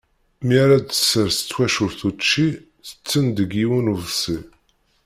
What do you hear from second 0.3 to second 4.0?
Mi ara d-tessers twacult učči, tetten deg yiwen n